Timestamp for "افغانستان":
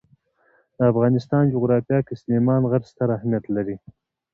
0.91-1.43